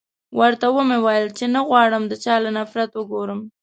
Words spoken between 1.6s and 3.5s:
غواړم د چا له نفرت وګورم.